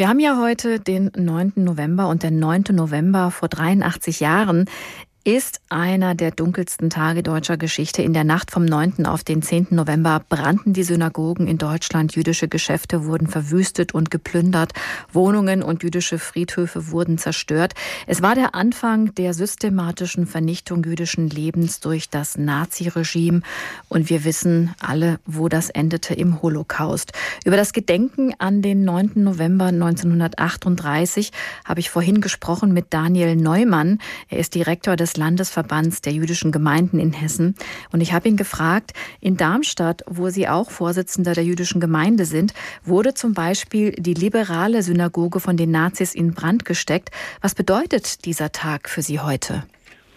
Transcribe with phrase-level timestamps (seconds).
[0.00, 1.52] Wir haben ja heute den 9.
[1.56, 2.64] November und der 9.
[2.70, 4.64] November vor 83 Jahren
[5.24, 8.02] ist einer der dunkelsten Tage deutscher Geschichte.
[8.02, 9.04] In der Nacht vom 9.
[9.04, 9.68] auf den 10.
[9.70, 14.72] November brannten die Synagogen in Deutschland, jüdische Geschäfte wurden verwüstet und geplündert,
[15.12, 17.74] Wohnungen und jüdische Friedhöfe wurden zerstört.
[18.06, 23.42] Es war der Anfang der systematischen Vernichtung jüdischen Lebens durch das Naziregime
[23.88, 27.12] und wir wissen alle, wo das endete im Holocaust.
[27.44, 29.12] Über das Gedenken an den 9.
[29.16, 31.30] November 1938
[31.66, 33.98] habe ich vorhin gesprochen mit Daniel Neumann.
[34.28, 37.54] Er ist Direktor des des Landesverbands der jüdischen Gemeinden in Hessen.
[37.92, 42.54] Und ich habe ihn gefragt, in Darmstadt, wo Sie auch Vorsitzender der jüdischen Gemeinde sind,
[42.84, 47.10] wurde zum Beispiel die liberale Synagoge von den Nazis in Brand gesteckt.
[47.40, 49.64] Was bedeutet dieser Tag für Sie heute?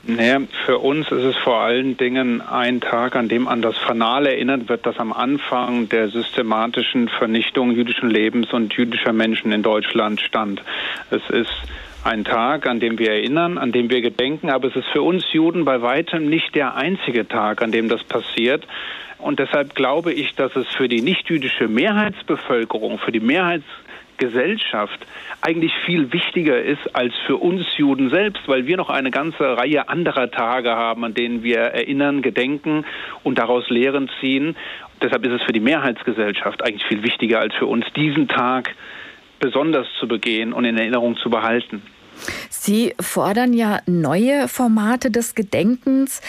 [0.05, 4.25] Naja, für uns ist es vor allen Dingen ein Tag, an dem an das Fanal
[4.25, 10.19] erinnert wird, das am Anfang der systematischen Vernichtung jüdischen Lebens und jüdischer Menschen in Deutschland
[10.19, 10.61] stand.
[11.09, 11.53] Es ist
[12.03, 15.31] ein Tag, an dem wir erinnern, an dem wir gedenken, aber es ist für uns
[15.31, 18.67] Juden bei weitem nicht der einzige Tag, an dem das passiert.
[19.19, 24.99] Und deshalb glaube ich, dass es für die nichtjüdische Mehrheitsbevölkerung, für die Mehrheitsgesellschaft
[25.39, 29.87] eigentlich viel wichtiger ist als für uns Juden selbst, weil wir noch eine ganze Reihe
[29.87, 32.85] anderer Tage haben, an denen wir erinnern, gedenken
[33.23, 34.57] und daraus Lehren ziehen.
[35.01, 38.75] Deshalb ist es für die Mehrheitsgesellschaft eigentlich viel wichtiger als für uns, diesen Tag
[39.43, 41.81] besonders zu begehen und in Erinnerung zu behalten.
[42.49, 46.21] Sie fordern ja neue Formate des Gedenkens.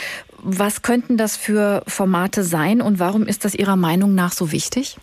[0.43, 4.97] Was könnten das für Formate sein und warum ist das Ihrer Meinung nach so wichtig?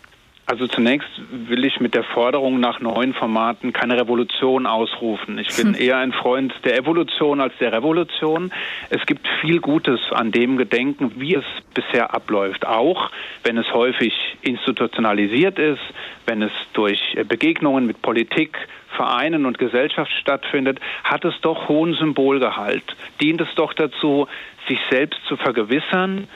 [0.44, 5.38] Also zunächst will ich mit der Forderung nach neuen Formaten keine Revolution ausrufen.
[5.38, 8.52] Ich bin eher ein Freund der Evolution als der Revolution.
[8.90, 13.10] Es gibt viel Gutes an dem Gedenken, wie es bisher abläuft, auch
[13.44, 15.80] wenn es häufig institutionalisiert ist,
[16.26, 18.58] wenn es durch Begegnungen mit Politik,
[18.96, 22.84] Vereinen und Gesellschaft stattfindet, hat es doch hohen Symbolgehalt.
[23.20, 24.26] Dient es doch dazu,
[24.68, 26.28] sich selbst zu vergewissern,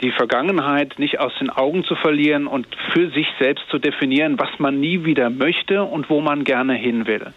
[0.00, 4.58] die Vergangenheit nicht aus den Augen zu verlieren und für sich selbst zu definieren, was
[4.58, 7.32] man nie wieder möchte und wo man gerne hin will.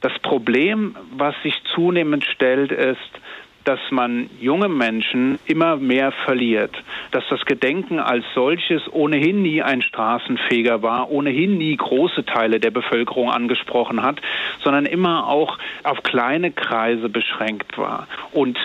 [0.00, 2.98] Das Problem, was sich zunehmend stellt, ist,
[3.64, 6.74] dass man junge Menschen immer mehr verliert,
[7.12, 12.70] dass das Gedenken als solches ohnehin nie ein Straßenfeger war, ohnehin nie große Teile der
[12.70, 14.20] Bevölkerung angesprochen hat,
[14.64, 18.08] sondern immer auch auf kleine Kreise beschränkt war.
[18.32, 18.58] Und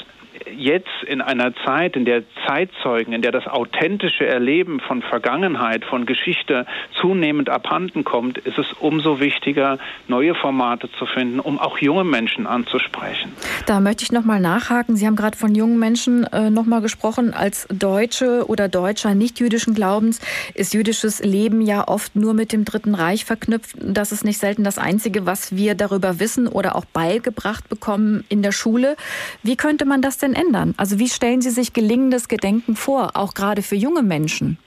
[0.56, 6.06] jetzt in einer Zeit, in der Zeitzeugen, in der das authentische Erleben von Vergangenheit, von
[6.06, 6.66] Geschichte
[7.00, 9.78] zunehmend abhanden kommt, ist es umso wichtiger,
[10.08, 13.32] neue Formate zu finden, um auch junge Menschen anzusprechen.
[13.66, 14.96] Da möchte ich noch mal nachhaken.
[14.96, 17.34] Sie haben gerade von jungen Menschen äh, noch mal gesprochen.
[17.34, 20.22] Als Deutsche oder Deutscher nicht jüdischen Glaubens
[20.54, 23.76] ist jüdisches Leben ja oft nur mit dem Dritten Reich verknüpft.
[23.80, 28.42] Das ist nicht selten das Einzige, was wir darüber wissen oder auch beigebracht bekommen in
[28.42, 28.96] der Schule.
[29.44, 30.74] Wie könnte man das denn ändern?
[30.78, 34.58] Also wie stellen Sie sich gelingendes Gedenken vor, auch gerade für junge Menschen?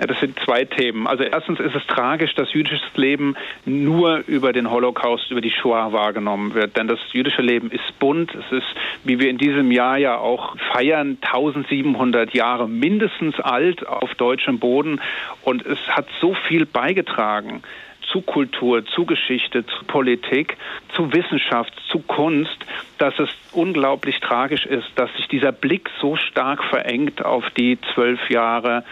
[0.00, 1.08] Ja, das sind zwei Themen.
[1.08, 5.92] Also erstens ist es tragisch, dass jüdisches Leben nur über den Holocaust, über die Shoah
[5.92, 6.76] wahrgenommen wird.
[6.76, 8.32] Denn das jüdische Leben ist bunt.
[8.32, 8.66] Es ist,
[9.02, 15.00] wie wir in diesem Jahr ja auch feiern, 1700 Jahre mindestens alt auf deutschem Boden.
[15.42, 17.62] Und es hat so viel beigetragen
[18.10, 20.56] zu Kultur, zu Geschichte, zu Politik,
[20.94, 22.56] zu Wissenschaft, zu Kunst,
[22.98, 28.30] dass es unglaublich tragisch ist, dass sich dieser Blick so stark verengt auf die zwölf
[28.30, 28.84] Jahre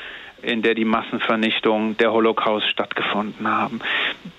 [0.42, 3.80] in der die Massenvernichtung der Holocaust stattgefunden haben.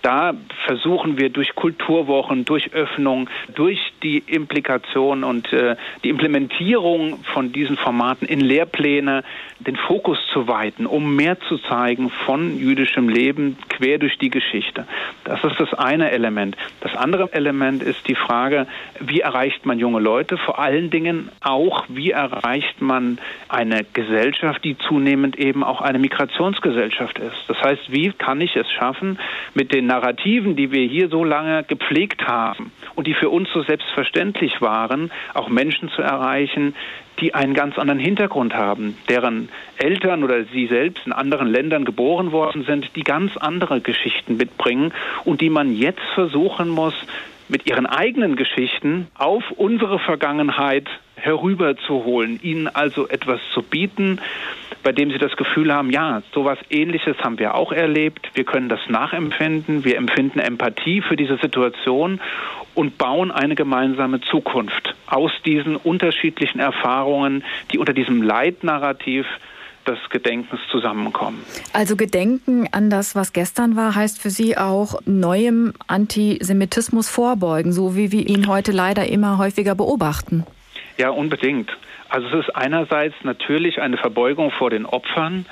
[0.01, 0.33] Da
[0.65, 7.77] versuchen wir durch Kulturwochen, durch Öffnung, durch die Implikation und äh, die Implementierung von diesen
[7.77, 9.23] Formaten in Lehrpläne
[9.59, 14.85] den Fokus zu weiten, um mehr zu zeigen von jüdischem Leben quer durch die Geschichte.
[15.23, 16.55] Das ist das eine Element.
[16.81, 18.67] Das andere Element ist die Frage,
[18.99, 20.37] wie erreicht man junge Leute?
[20.37, 23.17] Vor allen Dingen auch, wie erreicht man
[23.49, 27.37] eine Gesellschaft, die zunehmend eben auch eine Migrationsgesellschaft ist.
[27.47, 29.19] Das heißt, wie kann ich es schaffen,
[29.53, 33.61] mit den Narrativen, die wir hier so lange gepflegt haben und die für uns so
[33.61, 36.75] selbstverständlich waren, auch Menschen zu erreichen,
[37.19, 42.31] die einen ganz anderen Hintergrund haben, deren Eltern oder sie selbst in anderen Ländern geboren
[42.31, 44.93] worden sind, die ganz andere Geschichten mitbringen
[45.25, 46.95] und die man jetzt versuchen muss,
[47.49, 54.19] mit ihren eigenen Geschichten auf unsere Vergangenheit herüberzuholen, ihnen also etwas zu bieten,
[54.83, 58.69] bei dem sie das Gefühl haben, ja, sowas ähnliches haben wir auch erlebt, wir können
[58.69, 62.21] das nachempfinden, wir empfinden Empathie für diese Situation
[62.75, 69.25] und bauen eine gemeinsame Zukunft aus diesen unterschiedlichen Erfahrungen, die unter diesem Leitnarrativ
[69.87, 71.43] des Gedenkens zusammenkommen.
[71.73, 77.95] Also Gedenken an das, was gestern war, heißt für Sie auch neuem Antisemitismus vorbeugen, so
[77.95, 80.45] wie wir ihn heute leider immer häufiger beobachten.
[80.97, 81.75] Ja, unbedingt.
[82.09, 85.45] Also es ist einerseits natürlich eine Verbeugung vor den Opfern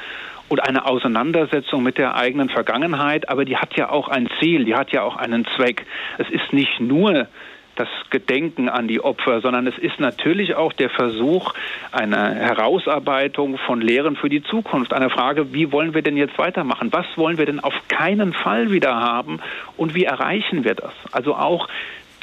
[0.47, 4.75] und eine Auseinandersetzung mit der eigenen Vergangenheit, aber die hat ja auch ein Ziel, die
[4.75, 5.85] hat ja auch einen Zweck.
[6.17, 7.27] Es ist nicht nur
[7.75, 11.53] das Gedenken an die Opfer, sondern es ist natürlich auch der Versuch
[11.91, 16.91] einer Herausarbeitung von Lehren für die Zukunft, einer Frage, wie wollen wir denn jetzt weitermachen?
[16.91, 19.39] Was wollen wir denn auf keinen Fall wieder haben
[19.77, 20.93] und wie erreichen wir das?
[21.11, 21.67] Also auch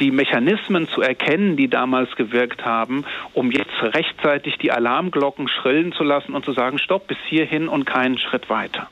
[0.00, 3.04] die Mechanismen zu erkennen, die damals gewirkt haben,
[3.34, 7.84] um jetzt rechtzeitig die Alarmglocken schrillen zu lassen und zu sagen, stopp bis hierhin und
[7.84, 8.88] keinen Schritt weiter.